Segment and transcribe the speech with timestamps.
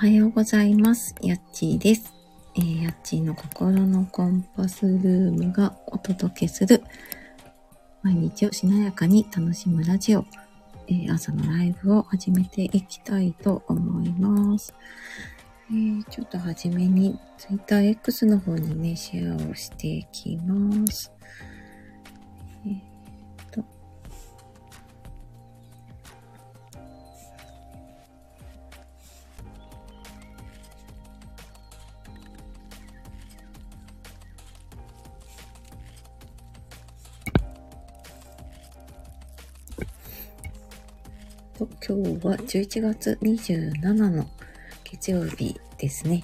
[0.00, 1.14] はようございます。
[1.20, 2.14] やっちーです。
[2.56, 6.82] えー、やっちーの心のコンパスルームがお届けする
[8.02, 10.24] 毎日をしなやかに楽しむラジオ、
[10.88, 14.72] えー朝のライブを始めていきたいと思います。
[15.70, 21.12] えーちょっとはじめに TwitterX の方にね、シェアをしていきます。
[41.90, 44.24] 今日は11月27の
[44.84, 46.22] 月曜日ですね。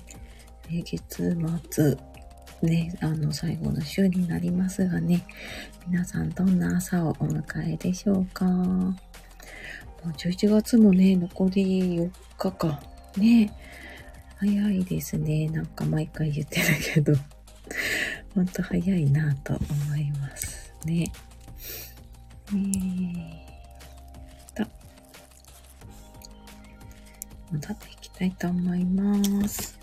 [0.68, 1.36] えー月
[1.72, 1.96] 末、
[2.62, 5.26] ね、あの、最後の週になりますがね、
[5.88, 8.44] 皆さんどんな朝をお迎えでしょうか？
[8.44, 8.94] も
[10.04, 12.80] う11月もね、残り4日か。
[13.16, 13.52] ね、
[14.36, 15.48] 早いですね。
[15.48, 17.12] なんか毎回言ってるけど、
[18.36, 21.10] ほんと早いなと思いますね。
[22.51, 23.45] えー
[27.52, 29.78] 戻っていきたいと思います。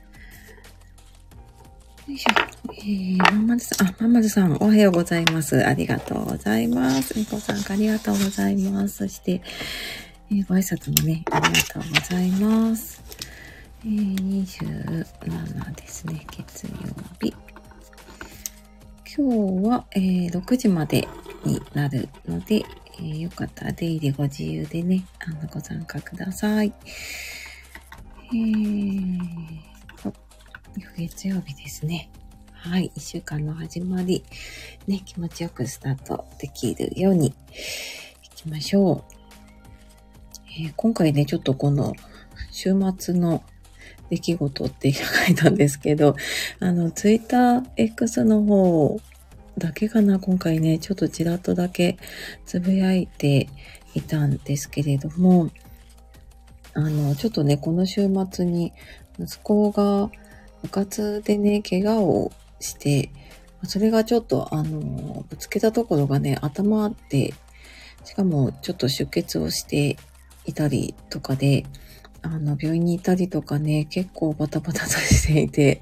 [2.08, 2.32] よいしょ。
[2.74, 5.66] えー、まんまるさん、あ、まんまるさん、おはようございます。
[5.66, 7.18] ありがとうございます。
[7.18, 8.98] みこさん、ありがとうございます。
[8.98, 9.42] そして、
[10.30, 13.02] えーご挨拶もね、ありがとうございます。
[13.86, 16.72] えー、27ですね、月曜
[17.22, 17.34] 日。
[19.16, 21.08] 今日は、えー6時まで
[21.46, 22.66] になるので、
[22.98, 26.74] えーよかったら出入りご自由でね、あの、ご参加ください。
[28.34, 29.20] えー
[30.02, 30.12] と、
[30.98, 32.10] 月曜日ですね。
[32.52, 32.92] はい。
[32.96, 34.24] 一週間の始まり、
[34.88, 39.04] ね、気持ちよくスタートできるように行きましょう。
[40.48, 41.94] えー今回ね、ちょっとこの
[42.50, 43.44] 週末の
[44.10, 46.16] 出来事って書いたんですけど、
[46.60, 49.00] あの、ツイッター X の方
[49.60, 52.00] だけかな、今回ね、ちょっとちらっとだけ
[52.48, 53.48] つぶやいて
[53.94, 55.52] いたんですけれども、
[56.76, 58.74] あの、ちょっとね、この週末に
[59.20, 60.10] 息子が
[60.64, 63.12] 部活でね、怪我をして、
[63.66, 67.34] それがちょっと、あの、ぶつけたところがね、頭で、
[68.04, 69.98] しかもちょっと出血をして
[70.46, 71.66] いたりとかで、
[72.22, 75.82] あの、病院にいたりとかね、結構バタバタとしていて、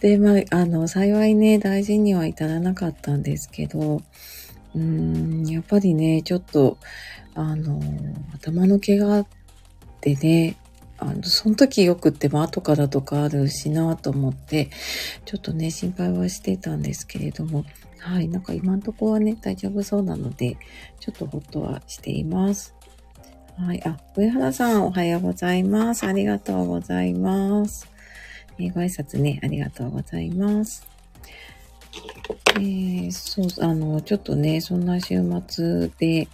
[0.00, 4.02] で、まあ、あの、幸いね、大事には至らなかったんですけど、
[4.74, 6.78] うーん、やっぱりね、ちょっと、
[7.34, 7.80] あの、
[8.34, 9.26] 頭の怪我
[10.00, 10.56] てね、
[10.98, 14.70] あの、その時よくっても後からとかあるしなと思って、
[15.24, 17.64] ちょっとね、心配はしてたんですけれども、
[17.98, 20.56] はい、なんか今んとこはね、大丈夫そうなので、
[21.00, 22.74] ちょっとほっとはしています。
[23.58, 23.82] はい。
[23.86, 26.04] あ、上原さん、おはようございます。
[26.06, 27.88] ありがとうございます。
[28.58, 30.86] えーご挨拶ね、ありがとうございます。
[32.56, 36.28] えーそう、あの、ちょっとね、そんな週末で、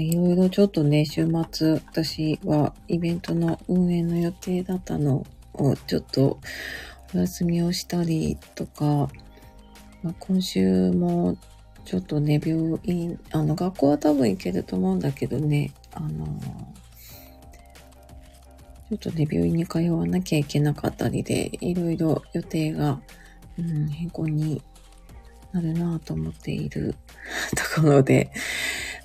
[0.00, 6.38] いろいろちょっとね、週末、私はイベントの運営の予定だったのを、ちょっと
[7.14, 9.08] お休みをしたりとか、
[10.02, 11.36] まあ、今週も
[11.84, 16.26] ちょっとね、病院、あの、学校は多分行けると思うんだけどね、あの、
[18.90, 23.00] ちょっとね、病院に通わなきゃいけなかったりで、いろいろ予定が、
[23.58, 24.62] うん、変更に
[25.52, 26.94] なるなぁと思っている
[27.74, 28.30] ところで、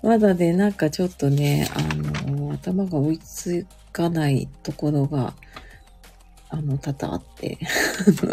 [0.01, 1.81] まだね、なんかちょっとね、あ
[2.29, 5.33] の、頭が追いつかないところが、
[6.49, 7.57] あの、多々あって、
[8.23, 8.25] あ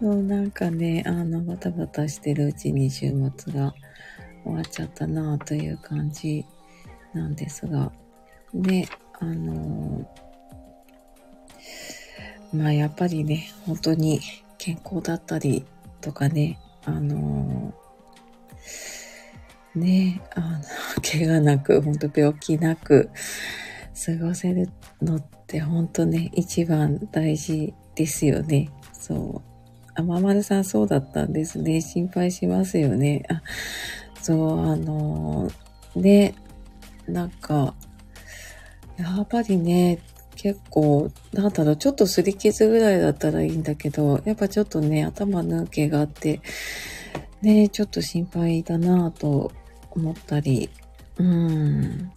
[0.00, 3.74] のもうなんかね、あの、バタバタしてるうちに週末が
[4.44, 6.44] 終わっちゃったなという感じ
[7.14, 7.90] なんですが、
[8.52, 8.86] で、
[9.20, 10.08] あの
[12.52, 14.20] まあやっぱりね、本当に
[14.58, 15.64] 健康だったり
[16.00, 17.72] とかね、あの
[19.74, 20.58] ね、あの、
[21.02, 23.10] 怪我なく、本当病気なく
[24.06, 24.70] 過ごせる
[25.02, 28.70] のって本当ね、一番大事ですよね。
[28.92, 29.54] そう。
[29.94, 31.80] あ、ままるさんそうだったんですね。
[31.80, 33.22] 心配しますよね。
[33.28, 33.42] あ、
[34.22, 35.50] そう、あの
[35.96, 36.34] ね、
[37.06, 37.74] なんか、
[38.96, 39.98] やっぱりね、
[40.36, 46.40] 結構、なんだろう、ちょっと擦り傷ぐらいだったらいいんだけど、やっぱちょっとね、頭抜けがあって、
[47.42, 49.52] ね、ちょっと心配だなぁと
[49.94, 50.68] 思ったり、
[51.18, 52.10] うん。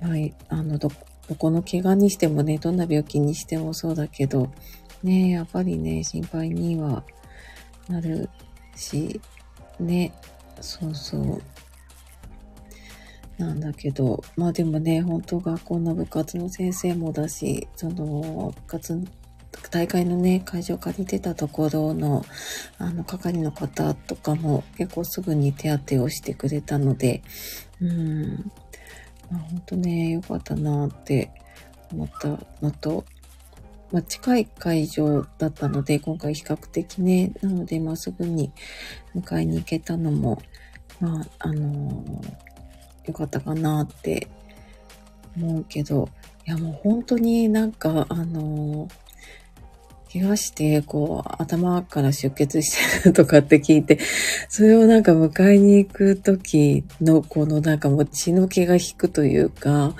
[0.00, 0.90] まあ、あの、ど、
[1.28, 4.50] どこの怪我にしてもね、どんな病気にしてもそうだけど、
[5.02, 7.04] ね、やっぱりね、心配には
[7.88, 8.28] なる
[8.76, 9.20] し、
[9.78, 10.12] ね、
[10.60, 11.42] そうそう。
[13.38, 19.00] なんだけど、まあでもね、本当学校の部活の先生もだし、その、部活、
[19.70, 22.24] 大会のね、会場借りてたところの、
[22.78, 27.22] あの、係の方とかも結構すぐに手当てをしてくれたので、
[27.80, 28.52] うん。
[29.30, 31.30] まあ本当ね、良かったなって
[31.92, 33.04] 思ったのと、
[33.90, 38.52] まあ、近い会場だったので、今回比較的ね、なので、まあ、すぐに
[39.16, 40.42] 迎えに行けたのも、
[41.00, 42.48] まあ、あのー
[43.08, 44.28] よかったかなって
[45.36, 46.08] 思うけど、
[46.46, 48.88] いやもう本当になんか、あの
[50.12, 53.98] 怪我して、こう、頭から出血してるとかって聞いて、
[54.48, 59.94] それをなんか迎えに行く時の、このなんかもう血の気が引くというか、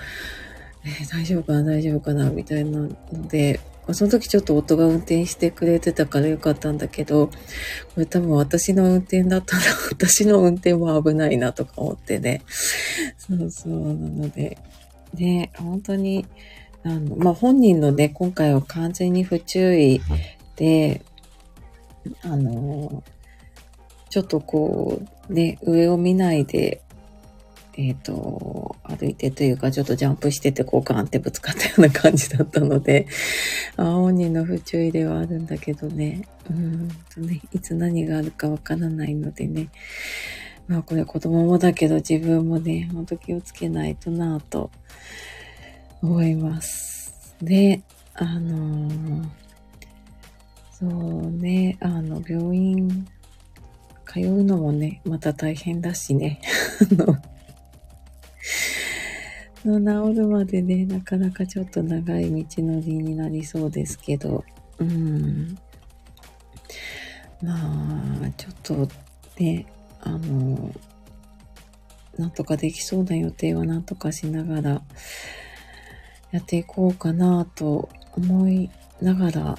[0.85, 2.89] えー、大丈夫かな大丈夫かなみたいなの
[3.29, 3.61] で、
[3.93, 7.33] その時ちょっと夫が運転してくれてたからよかったんだけど、こ
[7.97, 12.43] れ多分私の運転だったら 私の運転も危ないなとか思ってね。
[13.19, 14.59] そうそう、なので、
[15.15, 16.27] ね、本当に、
[16.85, 20.01] あの、まあ、本人のね、今回は完全に不注意
[20.57, 21.03] で、
[22.23, 23.03] あの、
[24.11, 26.83] ちょっとこう、ね、上を見ないで
[27.81, 33.07] えっ、ー、と、歩いてというか、ちょっとジャンプしてて、こうガンってぶつかったような感じだったので、
[33.77, 39.69] あ本人の不注意ではあるんだけどね、うんとね、いつ何があるかわからないのでね、
[40.67, 44.73] まあこれ子供もだけど自分もね、ほんと気をつけないとなぁと
[46.03, 47.35] 思います。
[47.43, 47.83] で、
[48.15, 49.29] あのー、
[50.73, 53.07] そうね、あの、病院
[54.07, 56.41] 通うのもね、また大変だしね。
[59.65, 64.45] あの治るまでね、なかなかちょっと長い道のりになりそうですけど、
[64.79, 65.59] うん。
[67.43, 68.89] まあ、ちょっと
[69.39, 69.67] ね、
[70.01, 70.73] あの、
[72.17, 74.83] なんとかできそうな予定はなんとかしながら
[76.31, 78.71] やっていこうかなと思い
[79.01, 79.59] ながら、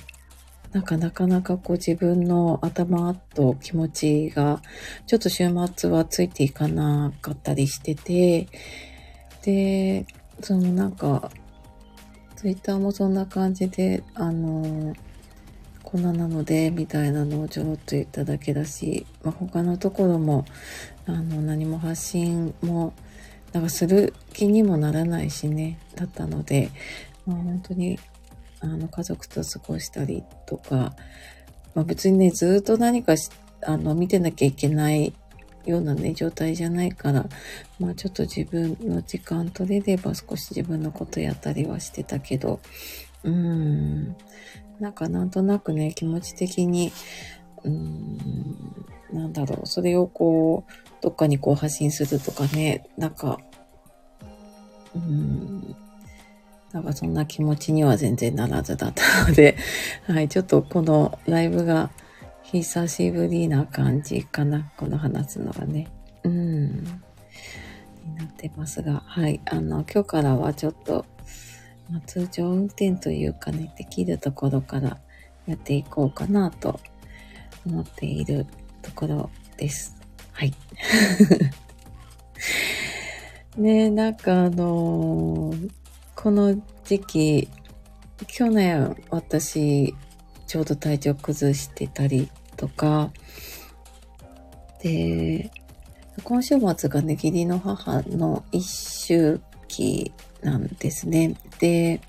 [0.71, 4.61] なんかなかなかこう自分の頭と気持ちが
[5.07, 8.47] ちょっと週末はついていかなかったりしてて、
[9.41, 10.05] で、
[10.41, 11.31] そのなんか、
[12.35, 14.93] ツイッターもそんな感じで、あの、
[15.83, 20.45] こんななので、みたいなのをちょろっと言っただけだし、まあ、他のところも、
[21.07, 22.93] あの、何も発信も、
[23.51, 26.69] なんかする気にもならないしね、だったので、
[27.25, 27.99] まあ、本当に、
[28.61, 30.93] あの、家族と過ごしたりとか、
[31.73, 33.15] まあ、別にね、ずっと何か、
[33.63, 35.13] あの、見てなきゃいけない
[35.65, 37.25] ようなね、状態じゃないから、
[37.79, 42.59] まあちょっと自分の時間取れれば少し自分のことやったりはしてたけど、
[43.23, 44.15] うーん、
[44.79, 46.91] なんかなんとなくね、気持ち的に、
[47.63, 53.39] うーん、なんだろう、それをこう、どっかにこう発信するとかね、なんか、
[54.95, 55.75] うーん、
[56.71, 59.57] なんかそんな気持ちには全然ならずだったので、
[60.07, 61.89] はい、ちょっとこのライブが
[62.43, 64.71] 久しぶりな感じかな。
[64.77, 65.87] この話すのがね。
[66.23, 66.83] うん。
[66.83, 69.41] になってますが、はい。
[69.45, 71.05] あの、今日からはちょっと、
[71.89, 74.97] まあ、通常運転というかね、できるところから
[75.47, 76.79] やっていこうかなと
[77.65, 78.45] 思っている
[78.81, 79.98] ところです。
[80.39, 80.53] はい。
[83.59, 85.69] ねえなんかあのー、
[86.15, 86.55] この
[86.85, 87.49] 時期、
[88.25, 89.93] 去年私、
[90.47, 93.11] ちょうど体調崩してたりとか、
[94.81, 95.51] で、
[96.23, 101.35] 今週末がね、義理の母の一周期なんですね。
[101.59, 101.99] で、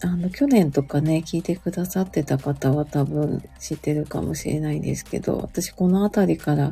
[0.00, 6.70] あの、去年とかね、聞いてくださってた方は多分知ってるかもしれないんですけど、私この辺りから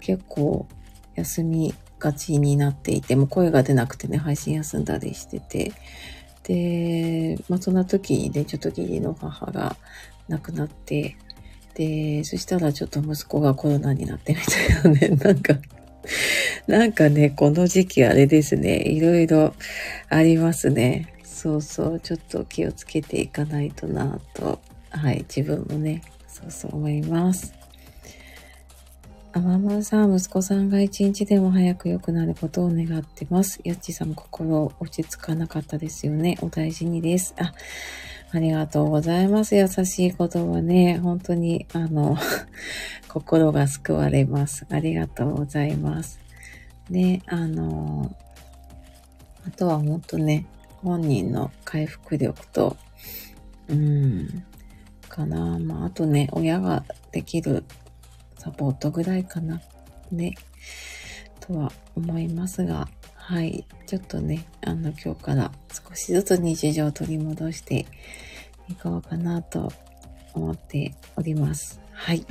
[0.00, 0.66] 結構
[1.14, 5.72] 休みがちになっていて、もう声が出なくてね、配信休んだりしてて、
[6.44, 9.76] で、まあそんな時にね、ちょっと義理の母が
[10.28, 11.16] 亡くなって、
[11.74, 15.54] で、そしたらちょっと息子がコロナになってみたいなね、 なんか
[16.66, 19.54] なんかね、この時期あれですね、いろいろ
[20.08, 21.14] ありますね。
[21.24, 27.59] そうそう、ちょっと気をつけていかないとなと、はい、自分もね、そうそう思います。
[29.32, 33.60] あままさん、息子さんが一日でも早く良くなることを願ってます。
[33.62, 36.36] やっちさん、心落ち着かなかったですよね。
[36.42, 37.36] お大事にです。
[37.38, 37.52] あ、
[38.32, 39.54] ありがとうございます。
[39.54, 40.98] 優しい言葉ね。
[40.98, 42.16] 本当に、あの、
[43.06, 44.66] 心が救われます。
[44.68, 46.18] ありがとうございます。
[46.88, 48.12] ね、あの、
[49.46, 50.44] あとはもっとね、
[50.82, 52.76] 本人の回復力と、
[53.68, 54.42] うん、
[55.08, 55.60] かな。
[55.60, 57.62] まあ、あとね、親ができる
[58.40, 59.60] サポートぐらいかな。
[60.10, 60.34] ね、
[61.40, 63.66] とは思いますが、はい。
[63.86, 67.84] ちょっとね、あの、今日から少しずつ日常を取り戻して
[68.70, 69.70] いこうかなと
[70.32, 71.82] 思っております。
[71.92, 72.24] はい。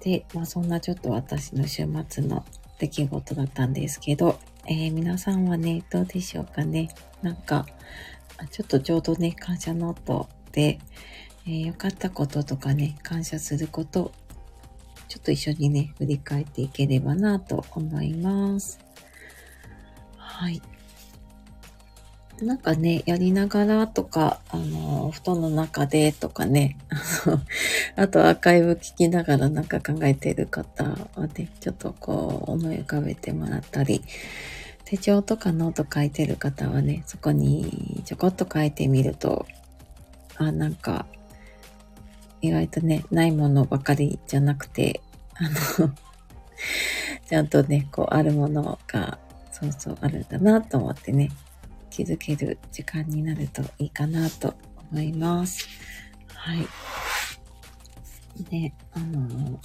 [0.00, 2.44] で、まあそんなちょっと私の週末の
[2.78, 6.90] 出来事だったんですけど、えー、皆さんはね、どうでしょうかね。
[7.22, 7.64] なんか、
[8.50, 10.78] ちょっとちょうどね、感謝ノートで、
[11.46, 14.12] えー、良かったこととかね、感謝すること、
[15.10, 18.78] ちょっと一緒にね、振り返っていければなと思います。
[20.16, 20.62] はい。
[22.40, 27.40] なんかね、やりながらとか、あの、布団の中でとかね、あの、
[27.96, 34.04] あとアーカイブ聞きながらなんか考えている方はね、ちょっとこう思い浮かべてもらったり、
[34.84, 39.44] 手帳とかノート書いてる方はね、そこにちょこっと書いてみると、
[40.36, 41.06] あ、なんか、
[42.42, 45.00] 意外とね、ないものばかりじゃなくて、
[45.34, 45.44] あ
[45.82, 45.94] の
[47.28, 49.18] ちゃんとね、こう、あるものが、
[49.52, 51.30] そうそうあるんだなと思ってね、
[51.90, 54.54] 気づける時間になるといいかなと
[54.90, 55.68] 思います。
[56.34, 56.66] はい。
[58.50, 59.60] で、あの、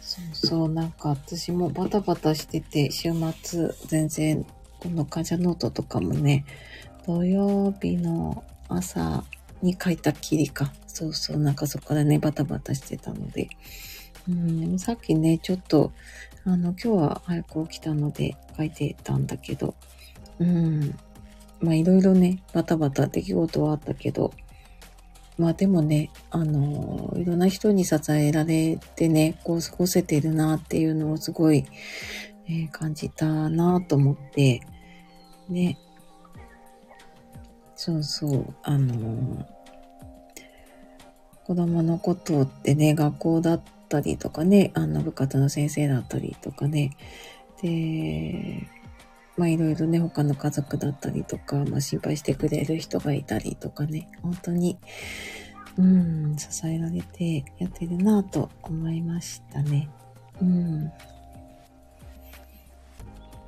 [0.00, 4.44] そうそう、なんか私もバタバタしてて、週末全然、
[4.80, 6.44] この感謝ノートとかもね、
[7.06, 8.44] 土曜日の
[8.74, 9.24] 朝
[9.62, 10.72] に書いたきりか。
[10.86, 13.48] そうそう、なんかそこからね、バタバタしてたので。
[14.28, 15.92] うん、さっきね、ちょっと、
[16.44, 19.74] あの、今日は早く起きたので書いてたんだけど、
[20.38, 20.98] うん。
[21.60, 24.32] まあいろいろね、バタバタ出来事はあったけど、
[25.38, 31.64] まあでもね、あの、いろんな人に支えられてね、こう過ごせてるなっていうのをすごい、
[32.46, 34.60] えー、感じたなと思って、
[35.48, 35.78] ね。
[37.84, 39.44] そうそう、あの、
[41.42, 46.96] 子供のことってね、学校だったりとかね、あの部活の先生だったりとかね、
[47.60, 48.68] で、
[49.36, 54.78] まあいろいろね、他の家族だったりとか、まあ心配してくれる人がいたりとかね、本当に、
[55.76, 59.90] うん、支えられてやってるなぁと思いましたね。
[60.40, 60.92] うん。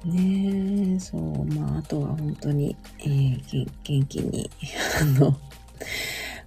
[0.05, 4.51] ねえ、そう、まああとは本当に、えー、元気に、
[5.01, 5.39] あの、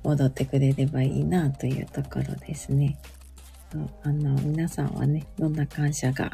[0.04, 2.98] 戻ってくれればいいなというところですね。
[4.04, 6.32] あの、皆さんはね、どんな感謝が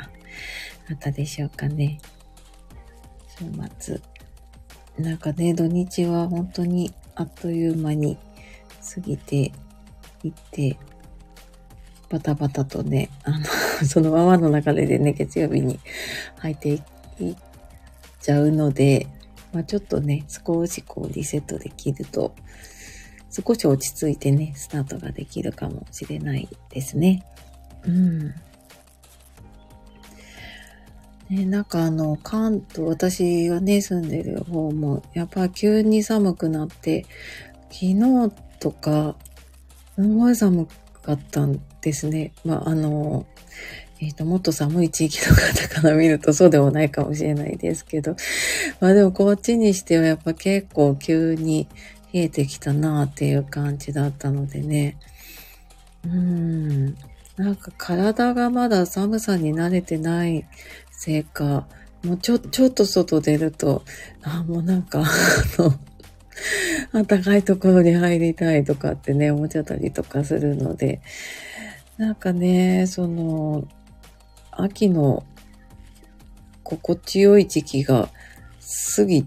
[0.89, 1.99] あったでしょうかね。
[3.39, 3.45] 週
[3.79, 4.01] 末。
[4.97, 8.17] なんかね、土日は本当にあっという間に
[8.93, 9.51] 過ぎて
[10.23, 10.77] いって、
[12.09, 13.45] バタバタとね、あの
[13.87, 15.79] そのままの中でね、月曜日に
[16.37, 16.79] 入って
[17.19, 17.35] いっ
[18.21, 19.07] ちゃうので、
[19.51, 22.35] まあちょっとね、少しこうリセットできると、
[23.29, 27.25] 少し落ち着いてね、スタートができるかもしれないですね。
[27.85, 28.33] うん。
[31.29, 37.05] ね、なんかあの、関東、私がね、住んでる方も、やっぱ急に寒くなって、
[37.71, 39.15] 昨日とか、
[39.95, 40.67] すごい寒
[41.01, 42.33] かったんですね。
[42.45, 43.25] まあ、あの、
[44.03, 48.17] えっ、ー、と、もっと寒い地域の方から見るとそうでもないかもしれないですけど、
[48.81, 51.69] まあでもこっちにしてはやっぱ結構急に
[52.11, 54.97] 冷えてきたなっていう感じだったのでね。
[56.05, 56.97] うん。
[57.37, 60.45] なんか体がまだ寒さに慣れてない
[60.91, 61.65] せいか、
[62.03, 63.83] もうちょ、ちょっと外出ると、
[64.21, 65.05] あ、もうなんか、 あ
[66.93, 70.99] の、暖かいところに入りたいとかってね、思っちゃったりとかするので、
[71.97, 73.67] なんかね、その、
[74.61, 75.23] 秋の
[76.63, 78.09] 心地よい時期が
[78.95, 79.25] 過ぎ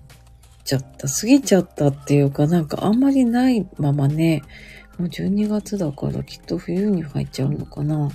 [0.65, 1.09] ちゃった。
[1.09, 4.43] 過ぎちゃったっていうか、なんかあんまりないままね、
[4.99, 8.09] もう12月だからきっと冬に入っちゃうのかな。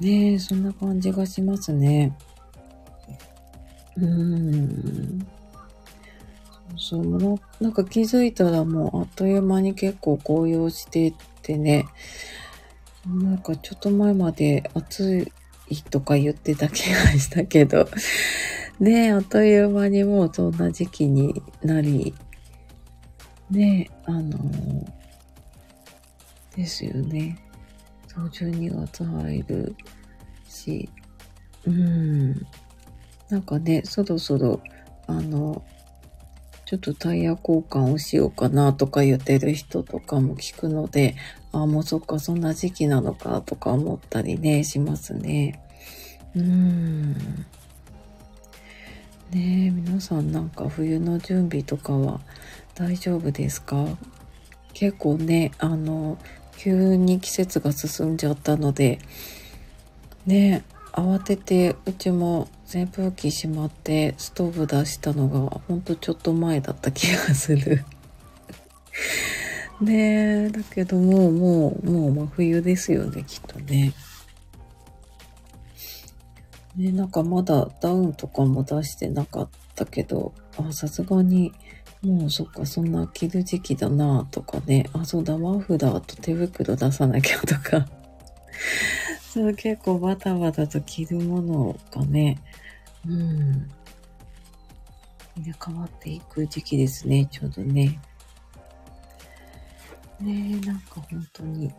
[0.00, 2.16] ねえ、そんな感じがしますね。
[3.96, 5.26] うーん。
[6.76, 11.86] そうそう、なんか気づいたらもうあっという間に結構紅葉してってね、
[13.06, 15.32] なんかちょっと前まで暑い
[15.90, 17.88] とか言ってた気がしたけど、
[18.78, 22.14] ねえ、あっという間にもうそんな時期になり、
[23.50, 24.86] ねえ、あのー、
[26.56, 27.38] ですよね。
[28.06, 29.76] そう、12月入る
[30.48, 30.88] し、
[31.66, 32.34] うん。
[33.28, 34.60] なんかね、そろそろ、
[35.06, 35.64] あの、
[36.64, 41.14] ちょっとタイヤ交換をしようかなとか言ってる人とかも聞くので、
[41.60, 45.60] あ、もうそっか、そんな時期なのかとか思ったりね、しますね。
[46.34, 47.12] うん。
[47.14, 47.18] ね
[49.34, 52.20] え、皆さんなんか冬の準備とかは
[52.74, 53.86] 大丈夫ですか？
[54.72, 56.18] 結構ね、あの、
[56.58, 58.98] 急に季節が進んじゃったので、
[60.26, 67.84] ね、慌ててうちも扇風機しまってストーブ出したのがほんとちょっと前だった気がする。
[69.80, 73.92] ねえ、だけどもうもうもう真冬ですよね、きっとね。
[76.76, 81.52] ね、なんかまだダウンとかも出してなかったけど、あ、さすがに、
[82.02, 84.88] もうそっか、そんな着る時期だなとかね。
[84.92, 87.86] あ、そうだ、マフラーと手袋出さなきゃとか。
[89.32, 92.38] そう、結構バタバタと着るものがね、
[93.06, 93.68] うん。
[95.36, 98.00] 入れ替わっていく時期ですね、ちょうどね。
[100.20, 101.72] ねえ、なんか本当に、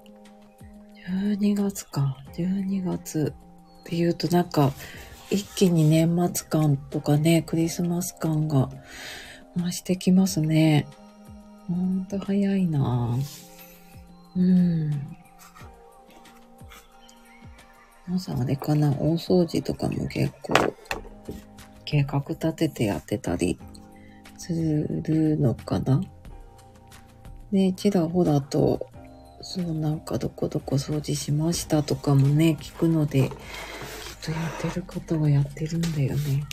[1.08, 3.34] 12月か、12月。
[3.88, 4.74] っていうとなんか
[5.29, 8.70] 一気に年末感とかね、クリスマス感が
[9.56, 10.86] 増してきますね。
[11.70, 13.17] ほんと早いな
[14.36, 14.91] うん。
[18.08, 20.53] まずあれかな、大掃除とかも結構
[21.86, 23.58] 計画立ててやってたり
[24.38, 26.01] するのかな。
[27.51, 28.88] ね、ちらほらと、
[29.42, 33.34] そうなんかどこどこ掃除しましたとかもね、聞くので、きっ
[34.22, 34.38] とや
[34.70, 36.44] ってることはやってるんだよね。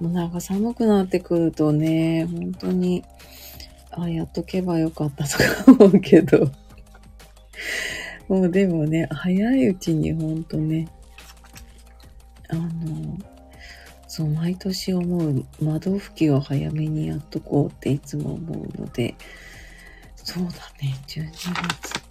[0.00, 3.04] もうなんか寒くなってくるとね、本当に、
[3.92, 5.44] あ、やっとけばよかったとか
[5.84, 6.50] 思うけど。
[8.28, 10.88] もうでもね、早いうちにほんとね、
[12.48, 13.18] あの、
[14.08, 19.14] そう、毎年思う窓拭きを早めにやっとこうっていつも思うので、
[20.24, 20.50] そうだ
[20.80, 22.02] ね、12月。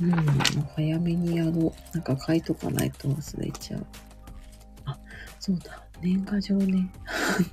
[0.00, 0.14] うん、
[0.74, 1.72] 早めにやろう。
[1.94, 3.86] なんか書いとかないと忘れちゃう。
[4.84, 4.98] あ、
[5.40, 5.82] そうだ。
[6.00, 6.90] 年賀状ね。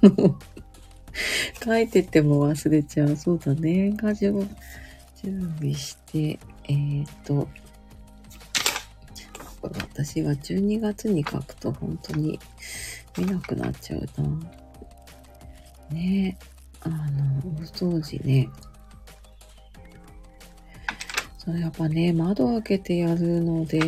[1.64, 3.16] 書いてても忘れちゃう。
[3.16, 4.32] そうだ、年賀状
[5.22, 7.48] 準備して、えー、っと、
[9.62, 12.38] 私は12月に書くと本当に
[13.18, 14.30] 見なくなっちゃうな。
[15.92, 16.46] ねえ
[16.82, 18.50] あの、お掃除ね。
[21.44, 23.82] そやっぱね、窓開けてやるので、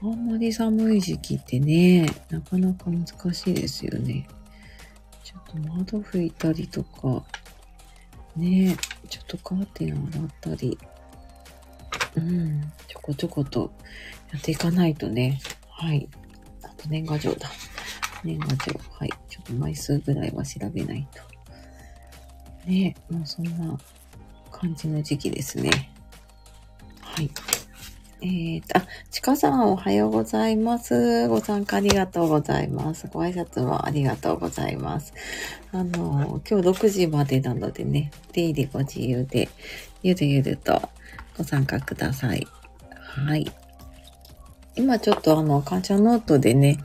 [0.00, 4.26] あんまり寒い時期ってね、なかなか難しいですよね。
[5.22, 7.22] ちょっと窓拭いたりとか、
[8.34, 8.74] ね、
[9.10, 10.78] ちょっとカーテン洗ったり、
[12.16, 13.70] うん、ちょこちょこと
[14.32, 15.40] やっていかないとね。
[15.68, 16.08] はい。
[16.62, 17.50] あと年賀状だ。
[18.24, 18.72] 年賀状。
[18.92, 19.10] はい。
[19.28, 21.22] ちょっと枚数ぐらいは調べないと。
[22.70, 23.78] ねもうそんな
[24.50, 25.92] 感じの時期ですね。
[27.18, 27.30] はい。
[28.20, 31.26] えーと、あ、ちかさんおはようございます。
[31.26, 33.08] ご参加ありがとうございます。
[33.08, 35.12] ご挨拶もありがとうございます。
[35.72, 39.48] あの、今日6時までなのでね、出入りご自由で、
[40.04, 40.80] ゆるゆると
[41.36, 42.46] ご参加ください。
[43.00, 43.50] はい。
[44.76, 46.78] 今ちょっとあの、感謝ノートでね、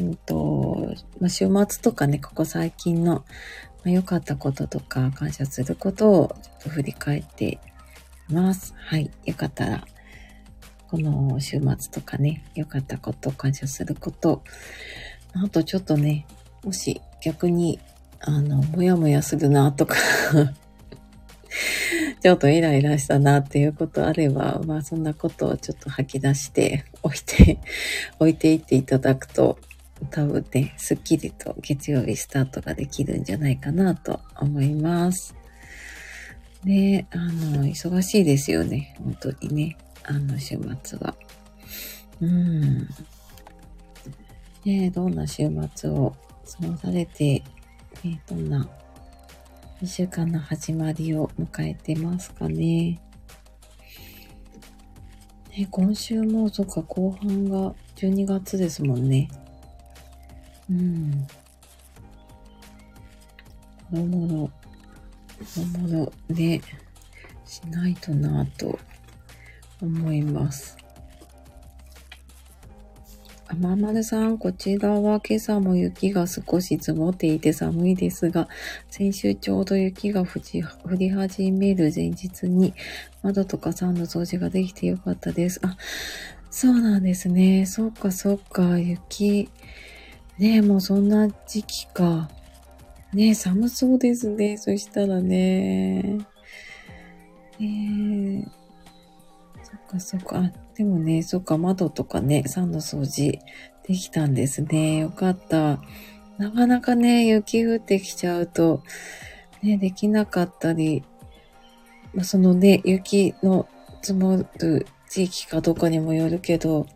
[0.00, 3.26] うんと、ま、週末とかね、ここ最近の
[3.84, 7.58] 良、まあ、かったこととか感謝することをちょっと振り返って
[8.30, 8.74] ます。
[8.76, 9.10] はい。
[9.24, 9.84] よかったら、
[10.88, 14.42] この週末とかね、良かったこと、感謝すること、
[15.34, 16.26] あとちょっとね、
[16.64, 17.78] もし逆に、
[18.20, 19.96] あの、もやもやするなとか
[22.20, 27.58] ちょっとイライラしたなっていうことあれば、まあそんなことをちょっと吐き出しておいて、
[28.18, 29.58] 置いていっていただくと、
[30.10, 35.37] 多分ね、スッキリと月曜日スタートができるんじゃないかなと思います。
[36.64, 38.96] ねあの、忙しいですよね。
[38.98, 39.76] 本当にね。
[40.04, 41.14] あの、週末は。
[42.20, 42.88] うん。
[44.64, 46.14] ねどんな週末を
[46.60, 47.42] 過ごされて、
[48.04, 48.68] ね、どんな
[49.80, 53.00] 一週間の始まりを迎えてますかね。
[55.56, 59.28] ね今週も、そっか、後半が12月ですもんね。
[60.68, 61.26] うん。
[63.90, 64.50] 子供の
[65.78, 66.60] ものね、
[67.44, 68.78] しないとなぁと
[69.80, 70.76] 思います。
[73.50, 78.46] あままるさん、こちらは今朝も雪が少し積もっていて寒いですが、
[78.90, 80.40] 先週ちょうど雪が降
[80.90, 82.74] り始める前日に
[83.22, 85.60] 窓とかさんの掃除ができてよかったです。
[85.62, 85.78] あ、
[86.50, 87.64] そうなんですね。
[87.64, 89.48] そっかそっか、雪。
[90.38, 92.28] ねもうそんな時期か。
[93.12, 94.58] ね寒そうですね。
[94.58, 96.18] そしたらね。
[97.60, 98.44] えー、
[99.62, 100.38] そっかそっか。
[100.38, 103.40] あ、でもね、そっか、窓とかね、酸の掃除
[103.86, 104.98] できたんですね。
[104.98, 105.80] よかった。
[106.38, 108.82] なかなかね、雪降ってきちゃうと、
[109.62, 111.02] ね、できなかったり、
[112.14, 113.68] まあ、そのね、雪の
[114.02, 116.86] 積もる地域かどこにもよるけど、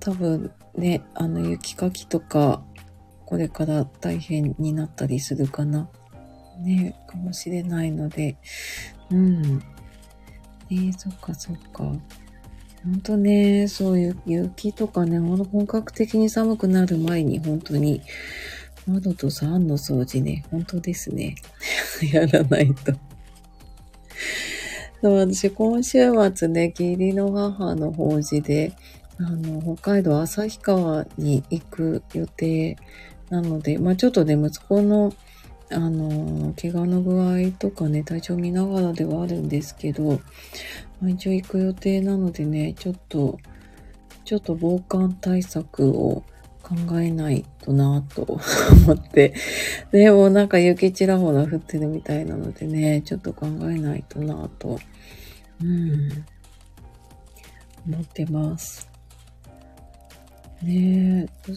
[0.00, 2.62] 多分ね、あの、雪かきとか、
[3.26, 5.88] これから大変になったりするかな。
[6.60, 8.36] ね、かもしれないので、
[9.10, 9.58] うん。
[9.58, 11.84] ねそっかそっか。
[12.84, 18.00] ほんとね、そういう雪とかね、本格的に寒くなる前に本当に
[18.86, 21.34] 窓と3の掃除ね、本当ですね。
[22.12, 22.92] やらないと。
[25.02, 28.72] そう、私今週末ね、義理の母の法事で、
[29.18, 32.76] あの、北海道旭川に行く予定
[33.30, 35.12] なので、まあちょっとね、息子の、
[35.70, 40.20] あの、怪我の具合とかね、体調見ながらではあるんですけど、
[41.00, 43.38] まあ、一応行く予定なのでね、ちょっと、
[44.24, 46.24] ちょっと防寒対策を
[46.62, 48.40] 考えないとなぁと
[48.86, 49.34] 思って。
[49.92, 54.80] でもなんか雪ちらほら降ってるみたいなのでね、ちょっと考えないとなぁと、
[55.62, 56.24] うん、
[57.86, 58.88] 思ってます。
[60.62, 61.52] ねえ、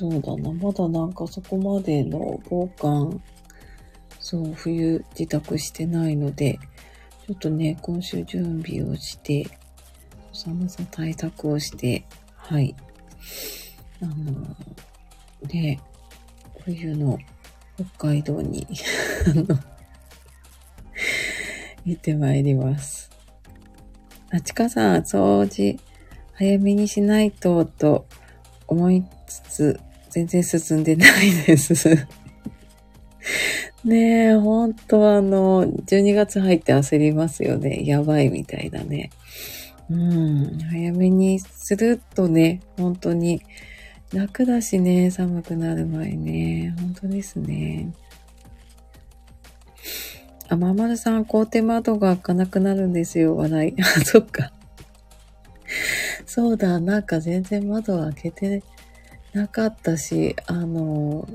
[0.00, 0.50] そうだな。
[0.50, 3.22] まだなんかそこまでの防寒、
[4.18, 6.58] そう、冬自宅してないので、
[7.26, 9.46] ちょっとね、今週準備をして、
[10.32, 12.74] 寒さ対策をして、はい。
[14.00, 14.56] あの、
[15.46, 15.78] で、
[16.64, 17.18] 冬の
[17.98, 18.66] 北海道に、
[21.84, 23.10] 行ってまいります。
[24.30, 25.78] あちかさん、掃除、
[26.32, 28.06] 早めにしないと、と
[28.66, 31.74] 思いつつ、全然進んでないです
[33.84, 37.86] ねえ、ほんとあの、12月入って焦りますよね。
[37.86, 39.10] やばいみたいなね。
[39.90, 43.42] うん、早めにするとね、本当に
[44.12, 46.74] 楽だしね、寒くなる前ね。
[46.78, 47.92] 本当ですね。
[50.48, 53.74] あ、ままるさん、凍って窓が開かなくなるんですよ、笑い。
[53.80, 54.52] あ、そっか。
[56.26, 58.62] そうだ、なんか全然窓開けて
[59.32, 61.28] なかったし、あの、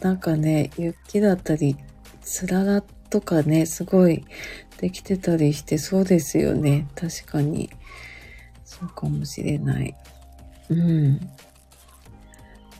[0.00, 1.76] なんかね、雪だったり、
[2.20, 4.24] つららとかね、すごい
[4.78, 6.88] できてたりして、そうですよね。
[6.94, 7.70] 確かに。
[8.64, 9.96] そうかもしれない。
[10.68, 11.20] うん。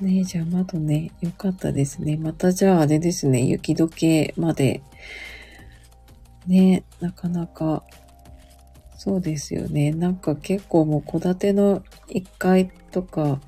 [0.00, 2.16] ねじゃあ窓ね、よかったですね。
[2.16, 4.82] またじゃああれですね、雪解けまで。
[6.46, 7.84] ね、なかなか、
[8.98, 9.92] そうですよね。
[9.92, 13.40] なんか結構もう戸建ての1階とか、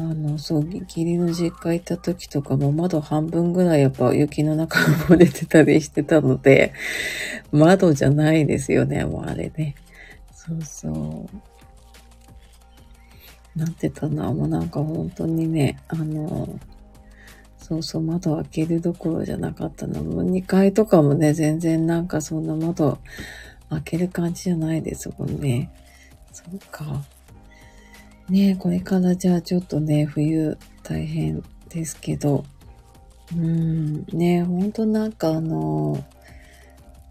[0.00, 6.72] あの、そう、義理の実家行った時とかも窓半分ぐらいやっぱ雪の中も出てたりしてたので、
[7.52, 9.74] 窓じゃないですよね、もうあれね。
[10.32, 11.28] そうそう。
[13.58, 16.58] なんてたな、もうなんか本当にね、あの、
[17.58, 20.02] そうそう、窓開けるどころじゃなかったの。
[20.02, 22.98] もう2階とかもね、全然なんかそんな窓
[23.68, 25.70] 開ける感じじゃないですもんね。
[26.32, 27.04] そうか。
[28.30, 32.44] ねこれからじゃあちょっとね、冬大変ですけど、
[33.34, 36.02] うん、ねほんとなんかあの、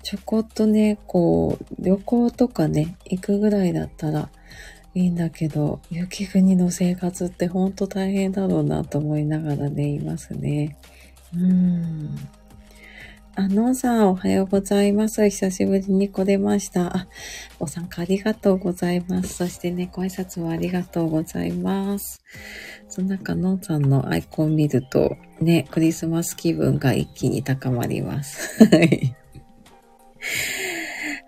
[0.03, 4.29] ちょこっとね、こう、旅行とかね、行くぐらいだったら
[4.95, 10.77] いいんだけど、雪国の生活ってほんと大変だろうなと思いながらね、いますね。
[11.35, 12.17] うん。
[13.39, 15.23] あ、のさん、おはようございます。
[15.29, 16.97] 久しぶりに来れました。
[16.97, 17.07] あ、
[17.57, 19.35] ご参加ありがとうございます。
[19.35, 22.21] そしてね、ご挨拶もありがとうございます。
[22.89, 28.65] その中、のんさんのアイコン見ると、ね、クリスマス気分が一気に高まります。
[28.65, 29.15] はい。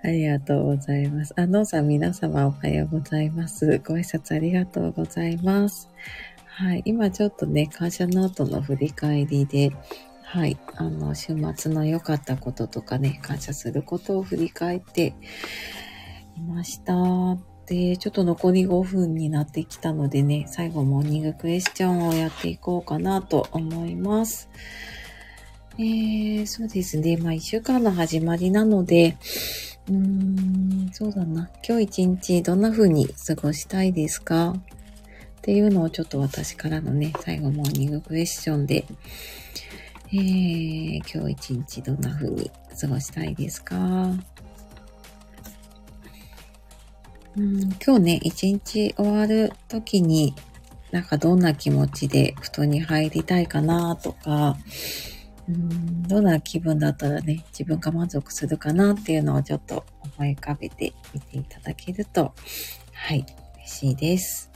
[0.04, 1.34] ありがとうございます。
[1.38, 3.80] あ、のさん、皆様おはようございます。
[3.86, 5.88] ご挨拶ありがとうございます。
[6.44, 6.82] はい。
[6.84, 9.72] 今ちょっとね、感謝ノートの振り返りで、
[10.32, 10.58] はい。
[10.78, 15.14] あの、週末の良かったこととかね、感謝することを振り返って
[16.38, 16.94] いました。
[17.66, 24.48] で、ちょっと残り5分になってきたのでね、最後モーニングクエスチョンをやっていこうかなと思います。
[25.78, 27.18] えー、そうですね。
[27.18, 29.18] まあ、一週間の始まりなので、
[29.90, 31.50] うーん、そうだな。
[31.68, 34.52] 今日一日どんな風に過ごしたいですか？
[34.52, 38.86] っていうのをちょっと私からのね、最後モーニングクエスチョンで
[40.14, 43.76] えー、今日一日どんな風に過ごしたいですか？
[47.38, 50.36] うん、今日ね、一日終わる時に、
[50.92, 54.58] なんかどんな気持ちで布団に入りたいかなとか、
[55.48, 59.86] うん、どんな気分だったらね、自分が満足するかなっていうのをちょっと
[60.18, 62.34] 思い浮かべてみていただけると、
[62.92, 63.26] はい、
[63.60, 64.51] 嬉しいです。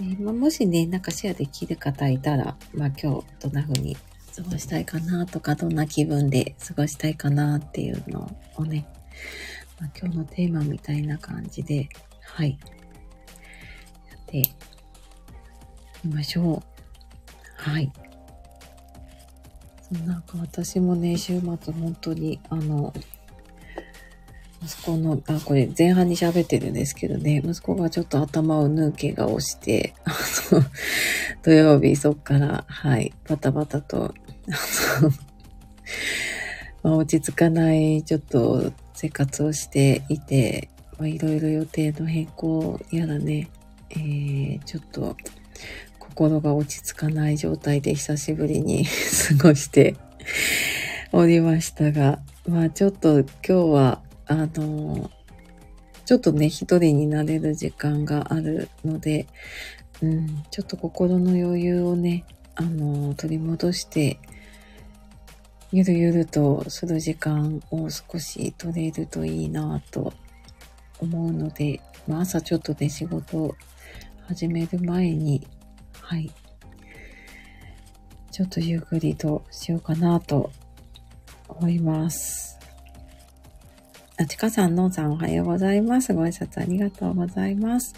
[0.00, 3.96] えー、まあ、もしね、なんかシェアできる方いたら、まあ今日どんな風に
[4.36, 8.86] 過ごしたいかなとか、どんな気分で過ごしたいかなっていうのをね、
[9.80, 11.88] まあ、今日のテーマみたいな感じで、
[12.20, 12.58] はい、
[14.10, 14.42] やって
[16.04, 16.78] みましょう。
[17.56, 17.92] はい。
[19.92, 22.92] そなんか私もね、週末本当に、あの、
[24.62, 30.10] 息子の、あ、これ前半に喋ってるんですけどね、息子がちょっと頭を抜けが押して、あ
[30.52, 30.62] の、
[31.42, 35.10] 土曜日そっから、はい、バタバタと、あの、
[36.82, 43.48] まあ、落ち着かない、ちょっと生活をしていて、まあ、いろいろ予定の変更やらね、
[43.90, 45.16] えー、ちょっと
[45.98, 48.84] 心が落ち着かない状態で久しぶりに
[49.38, 49.96] 過ごして
[51.12, 52.18] おりましたが、
[52.48, 55.10] まあちょっと今日は、あの、
[56.04, 59.26] ちょっとね、一人になれる時間があるので、
[60.02, 64.20] うん、ちょっと心の余裕をね、あの、取り戻して、
[65.70, 70.12] ゆるゆるとする時間を少し取れるといいなと
[70.98, 73.54] 思うので、まあ、朝ちょっとね、仕事を
[74.26, 75.46] 始める前に、
[76.00, 76.30] はい。
[78.30, 80.50] ちょっとゆっくりとしようかなと
[81.48, 82.47] 思います。
[84.20, 86.12] あちかさん、のんさんおはようございます。
[86.12, 87.94] ご挨拶ありがとうございます。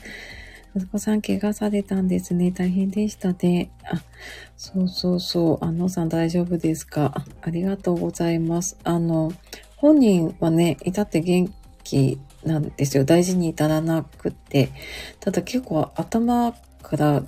[0.76, 2.50] 息子さん怪我されたんですね。
[2.50, 3.70] 大変でしたね。
[3.90, 4.02] あ、
[4.54, 5.64] そうそうそう。
[5.64, 7.24] あのさん大丈夫ですか？
[7.40, 8.76] ありがとうございます。
[8.84, 9.32] あの、
[9.76, 11.50] 本人はね、至って元
[11.84, 13.04] 気なんですよ。
[13.06, 14.68] 大事に至らなくって。
[15.20, 16.52] ただ結構頭
[16.82, 17.22] から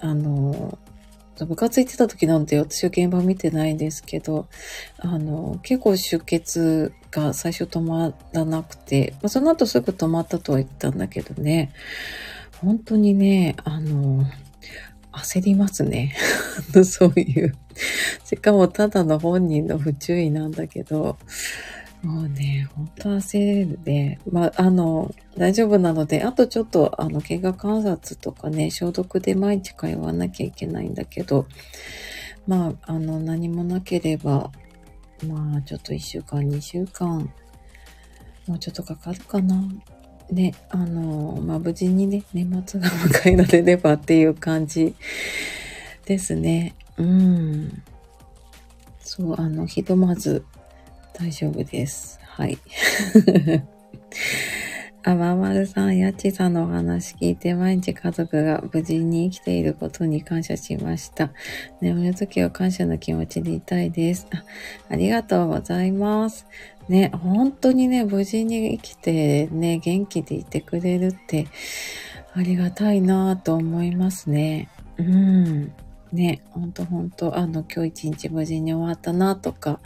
[0.00, 0.80] あの、
[1.46, 4.48] 部活行ってた時なんて私は現場見てないんですけど、
[4.98, 11.72] あの、結構出血が最初止まらなくて、まあ、その後すぐ止まったとは言ったんだけどね、
[12.58, 14.24] 本当にね、あの、
[15.12, 16.14] 焦りますね。
[16.84, 17.54] そういう。
[18.24, 21.16] しかもただの本人の不注意なんだけど、
[22.02, 24.20] もうね、本当焦るね。
[24.30, 31.46] まあ、あの、大丈夫なので、あとちょっと、あの、怪我観察とかね、消毒で毎日通わなきゃいけないんだけど、
[32.46, 34.50] まあ、あの、何もなければ、
[35.26, 37.32] まあ、ちょっと一週間、二週間、
[38.46, 39.62] もうちょっとかかるかな。
[40.30, 44.94] ね、あの、まあ、無事にね、年末が迎えられればっていう感じ
[46.04, 46.74] ですね。
[46.96, 47.82] うん。
[49.00, 50.44] そう、あの、ひとまず、
[51.14, 52.18] 大丈夫です。
[52.22, 52.58] はい。
[55.02, 61.30] あ、ままるさん、やっちさんのお話聞いて、毎日家族が無事に生きていることに感謝しました。
[61.80, 64.44] 眠るときは感謝の気持ちでいたいですあ。
[64.90, 66.46] ありがとうございます。
[66.88, 71.46] ね、本当にね、無事に生きてね、元気でいてくれるって、
[72.34, 74.68] ありがたいなぁと思いますね。
[74.98, 75.72] うん。
[76.12, 79.80] ね、ほんとほんと、あの、今日一日無事に終わったなとか、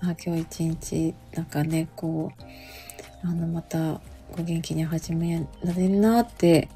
[0.00, 4.00] あ今日一日、なんかね、こう、あの、また、
[4.38, 6.68] ご元気に始められるなって、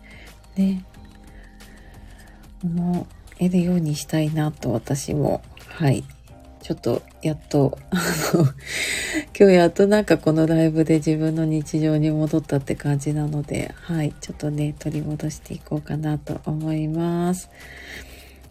[0.56, 0.84] ね、
[2.64, 3.06] 思
[3.38, 6.02] えるようにしたいなと私も、はい。
[6.60, 7.96] ちょっと、やっと、あ
[8.34, 8.44] の、
[9.38, 14.12] 今日やっとなんかこのライブで自分の日常に戻ったって感じなので、はい。
[14.20, 17.48] ちょっとね、取り戻していこうかなと思います。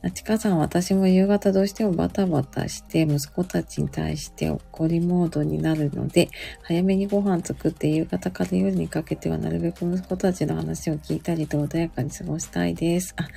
[0.04, 6.30] あちかさん、私も夕方どうしてもバタバタして息子たちに対して怒りモードになるので、
[6.64, 13.14] 早めにご飯作って夕方から夜にかけてはなるべく息子たちの話を聞いたりと穏やかに過ごしたいです。
[13.18, 13.28] あ、あ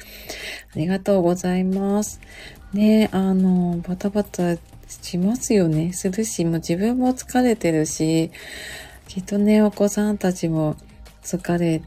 [0.75, 2.21] りがとうございます。
[2.73, 4.57] ねあの、バタバタ
[4.89, 5.93] しますよね。
[5.93, 8.31] するし、もう自分も疲れてるし、
[9.07, 10.77] きっとね、お子さんたちも
[11.23, 11.83] 疲れ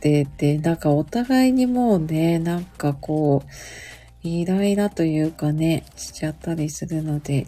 [0.00, 3.48] てて、なんかお互いにもうね、なんかこう、
[4.26, 7.46] イライラというかね、しちゃったりするので、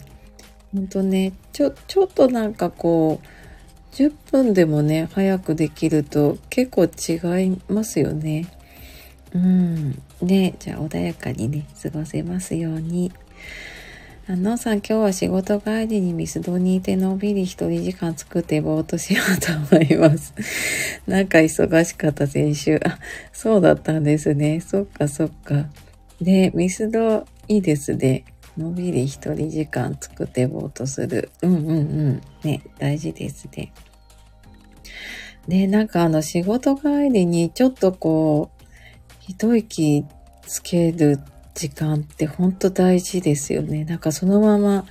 [0.73, 8.47] ほんとね、ちょ、ちょっとなんかこう、10分でもね、早くできると結構違いますよね。
[9.35, 10.03] うん。
[10.23, 13.13] ね、じゃあ穏やかにね、過ごせますように。
[14.31, 20.35] あのさん、今日は仕事帰りにミスドにいてのんびり一人時間作ってぼーっとしようと思います。
[21.09, 22.79] なんか忙しかった先週。
[22.85, 22.99] あ、
[23.33, 24.61] そうだったんですね。
[24.61, 25.67] そっかそっか。
[26.21, 28.25] で、ミスドいいですね。
[28.57, 31.31] のびり一人時間作ってぼーっとする。
[31.43, 32.23] うんうんうん。
[32.43, 33.73] ね、大事ですね。
[35.47, 38.65] で、なんかあの仕事帰りにちょっとこう、
[39.21, 40.05] 一息
[40.43, 41.21] つける
[41.55, 43.85] 時間ってほんと大事ですよね。
[43.85, 44.85] なんかそのまま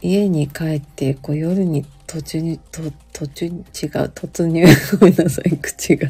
[0.00, 3.64] 家に帰って、こう夜に途中に、と途中に違う、
[4.14, 4.64] 突入、
[4.98, 6.08] ごめんなさい、口が。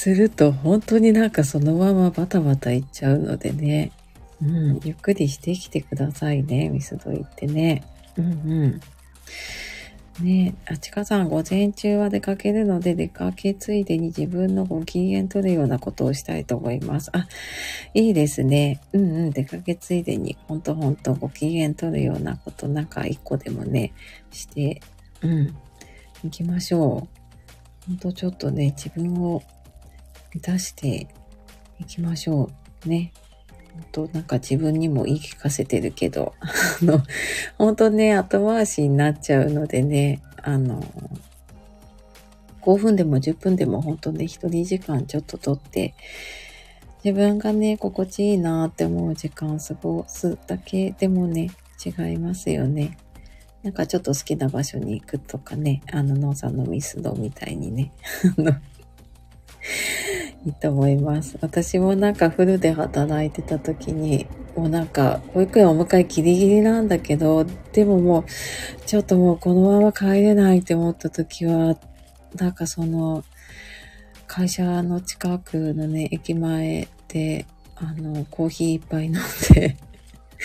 [0.00, 3.92] すると本当になんかそのままバタバタいっちゃうのでね。
[4.40, 6.70] うん、ゆっくりしてきてくださいね。
[6.70, 7.84] ミスド行ってね。
[8.16, 8.30] うんう
[10.22, 10.24] ん。
[10.24, 17.10] ねあちかさん、午前中は出かけるので、出かけついでに自分のご機嫌取るようなことをしたいと思います。
[17.12, 17.26] あ、
[17.92, 18.80] いいですね。
[18.94, 23.92] うんうん、出かけついでに、ほんとほんとご機嫌取るようなこと、なんか一個でもね、
[24.30, 24.80] して、
[25.20, 25.54] うん、
[26.24, 27.06] 行きましょ
[27.84, 27.86] う。
[27.86, 29.42] ほんとちょっとね、自分を
[30.32, 31.08] 満たして
[31.78, 32.50] いきましょ
[32.84, 32.88] う。
[32.88, 33.12] ね。
[33.72, 37.02] 本当なんか自分にも言い聞かせてるけど、 あの、
[37.58, 40.82] 本当ね、後回しになっちゃうのでね、あの、
[42.62, 45.94] 5分でも10分でも本当ね、一人時間ちょっととって、
[47.02, 51.50] 自分がね、心地いいなって思う時間を過ごすだけでもね、
[51.84, 52.98] 違いますよね。
[53.62, 57.92] なんかちょっと好きな場所に行くとかね、あの、農さんのミスドみたいにね、
[58.38, 58.52] あの、
[60.46, 61.36] いいと思います。
[61.40, 64.26] 私もなんかフルで働いてた時に、
[64.56, 68.24] もうなんか、保育園お迎えギリギリなんだけど、でももう、
[68.86, 71.76] ちょっともうこのまま帰れないって思った時は、
[72.36, 73.22] なんかその、
[74.26, 79.14] 会社の近くのね、駅前で、あの、コーヒー一杯飲ん
[79.54, 79.76] で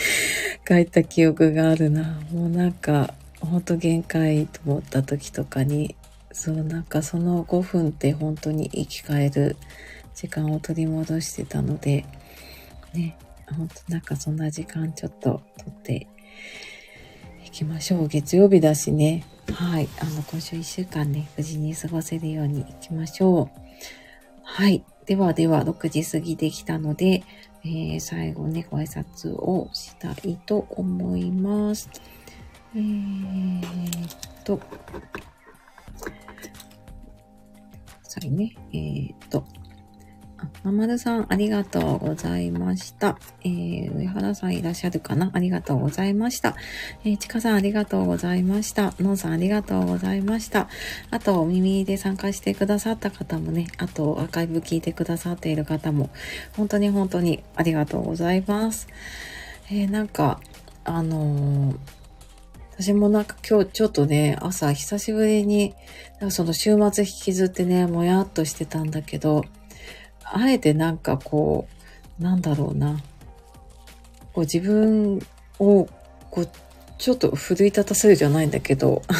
[0.68, 2.20] 帰った記憶があるな。
[2.32, 5.96] もうなんか、ほんと限界と思った時とかに、
[6.36, 9.56] そう、なんかその5分って本当に生き返る
[10.14, 12.06] 時間を取り戻してたので、
[12.94, 13.18] ね、
[13.58, 16.08] 本当なんかそんな時間ちょっと取って
[17.46, 18.08] いきましょう。
[18.10, 19.24] 月曜日だしね。
[19.54, 19.88] はい。
[20.02, 23.62] あの、今週1週間ね、無事に過ごせるようにいきましょう。
[24.44, 24.84] はい。
[25.06, 27.24] ではでは、6時過ぎてきたので、
[27.64, 31.90] えー、最後ね、ご挨拶をしたいと思います。
[32.76, 34.60] えー、っと、
[38.22, 38.54] さいね。
[38.72, 39.44] えー、っと、
[40.38, 43.18] あ、ままるさん、ありがとうございました。
[43.44, 45.32] えー、上原さんいらっしゃるかな？
[45.34, 46.56] ありがとうございました。
[47.04, 48.94] えー、ちかさんありがとうございました。
[49.00, 50.68] のんさんありがとうございました。
[51.12, 56.10] あと、お耳で参加してくださった方もね、あと、アーカイブ聞いてくださっている方も、
[56.56, 58.88] 本当に本当にありがとうございます。
[59.70, 60.40] えー、なんか、
[60.84, 61.78] あのー
[62.78, 65.74] 私もなんか今日ちょっとね、朝久しぶりに、
[66.20, 69.46] なんかその週末引きずってね、もやっとしてたんだけど、
[70.26, 71.68] あえてなんかこ
[72.20, 73.00] う、なんだろうな、
[74.34, 75.26] こう自分
[75.60, 75.88] を、
[76.30, 76.50] こう、
[76.98, 79.20] ちょっと奮い立たせるじゃないんだけど、あの、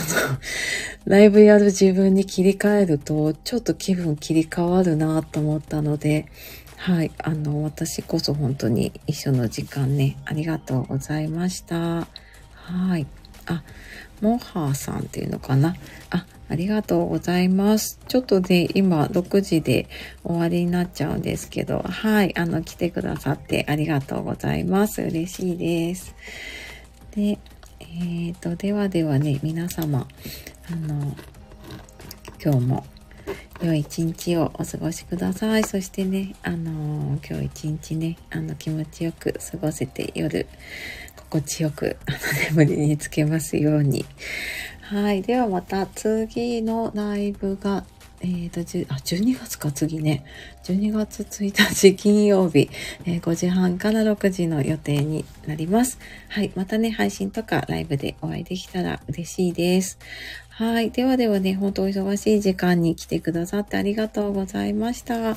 [1.06, 6.26] ライブやる自分に切り替えると、ちょっと気分切り替わるなと思ったので、
[6.76, 12.08] はい、あの、私こそ本当に一緒の時間ね、ありがとうございました。
[12.54, 13.08] はい。
[13.46, 13.64] あ、
[14.22, 15.76] モハーさんっていうのかな？
[16.10, 18.00] あ、ありがとうございます。
[18.08, 19.88] ちょっとね、今6時で
[20.24, 25.02] 終わりになっちゃうんですけど、はい、あの、来てくださってありがとうございます。
[25.02, 26.16] 嬉しいです。
[27.16, 27.22] で、
[27.80, 30.08] えっ、ー、と、ではではね、皆様、
[30.72, 31.16] あの、
[32.44, 32.86] 今日も
[33.62, 35.64] 良い一日をお過ごしください。
[35.64, 40.46] そしてね、あの今日一日ね、あの、気持ちよく過ごせて夜、
[41.36, 41.98] 心地よく、
[42.52, 44.06] 眠りにつけますように。
[44.82, 45.22] はい。
[45.22, 47.84] ではまた次のライブが、
[48.22, 50.24] えっ、ー、と、あ、12月か次ね。
[50.64, 52.70] 12月1日金曜日、
[53.06, 56.00] えー、5時半から6時の予定になります。
[56.30, 56.52] はい。
[56.56, 60.00] またね、配信とかライブでお会いできたら嬉しいです。
[60.50, 60.92] はい。
[60.92, 65.32] ではではね、本当お忙しい時間に来てくださってありがとうございました。
[65.32, 65.36] え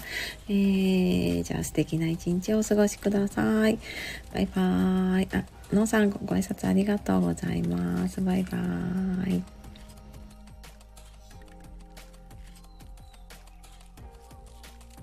[0.48, 3.78] ー、じゃあ素敵な一日をお過ごしください。
[4.32, 5.57] バイバーイ。
[5.76, 8.20] のさんご挨拶ありがとうございます。
[8.20, 9.57] バイバーイ。